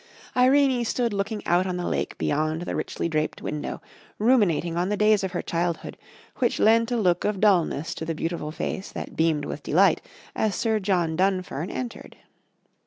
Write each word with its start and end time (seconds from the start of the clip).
Irene 0.35 0.83
stood 0.83 1.13
looking 1.13 1.45
out 1.45 1.67
on 1.67 1.77
the 1.77 1.85
lake 1.85 2.17
beyond 2.17 2.63
the 2.63 2.75
richly 2.75 3.07
draped 3.07 3.39
window, 3.43 3.83
ruminating 4.17 4.75
on 4.75 4.89
the 4.89 4.97
days 4.97 5.23
of 5.23 5.33
her 5.33 5.43
childhood, 5.43 5.95
which 6.37 6.59
lent 6.59 6.91
a 6.91 6.97
look 6.97 7.23
of 7.23 7.39
dullness 7.39 7.93
to 7.93 8.03
the 8.05 8.15
beautiful 8.15 8.51
face 8.51 8.91
that 8.93 9.15
beamed 9.15 9.45
with 9.45 9.61
delight 9.61 10.01
as 10.35 10.55
Sir 10.55 10.79
John 10.79 11.15
Dunfern 11.15 11.69
entered. 11.69 12.17